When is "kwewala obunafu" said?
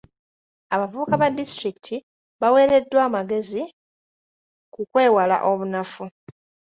4.91-6.03